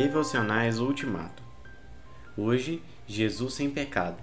[0.00, 1.42] Devocionais Ultimato.
[2.36, 4.16] Hoje, Jesus sem pecado.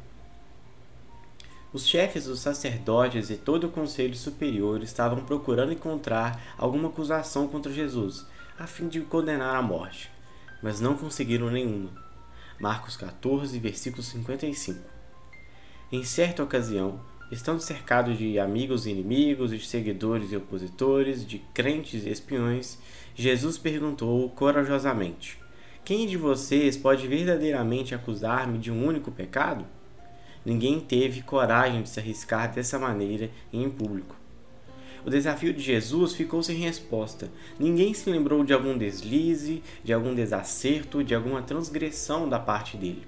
[1.74, 7.74] Os chefes dos sacerdotes e todo o conselho superior estavam procurando encontrar alguma acusação contra
[7.74, 8.26] Jesus,
[8.58, 10.10] a fim de o condenar à morte,
[10.63, 11.92] mas não conseguiram nenhuma.
[12.57, 14.79] Marcos 14, versículo 55.
[15.92, 22.05] Em certa ocasião, estando cercado de amigos e inimigos, de seguidores e opositores, de crentes
[22.05, 22.80] e espiões,
[23.14, 25.44] Jesus perguntou corajosamente:
[25.85, 29.63] Quem de vocês pode verdadeiramente acusar-me de um único pecado?
[30.44, 34.16] Ninguém teve coragem de se arriscar dessa maneira em público.
[35.05, 37.30] O desafio de Jesus ficou sem resposta.
[37.59, 43.05] Ninguém se lembrou de algum deslize, de algum desacerto, de alguma transgressão da parte dele.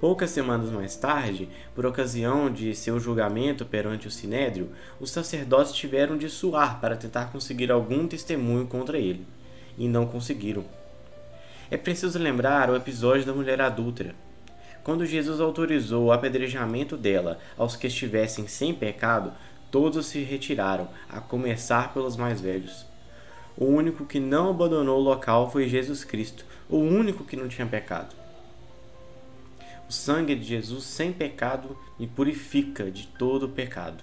[0.00, 6.16] Poucas semanas mais tarde, por ocasião de seu julgamento perante o Sinédrio, os sacerdotes tiveram
[6.16, 9.26] de suar para tentar conseguir algum testemunho contra ele,
[9.76, 10.79] e não conseguiram.
[11.70, 14.12] É preciso lembrar o episódio da mulher adúltera.
[14.82, 19.32] Quando Jesus autorizou o apedrejamento dela aos que estivessem sem pecado,
[19.70, 22.84] todos se retiraram, a começar pelos mais velhos.
[23.56, 27.66] O único que não abandonou o local foi Jesus Cristo, o único que não tinha
[27.66, 28.16] pecado.
[29.88, 34.02] O sangue de Jesus sem pecado me purifica de todo pecado.